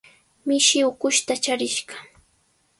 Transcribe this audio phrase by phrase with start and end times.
[0.47, 1.95] Mishi ukushta charishqa.